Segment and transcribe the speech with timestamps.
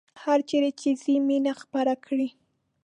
[0.23, 2.29] هرچیرې چې ځئ مینه خپره کړئ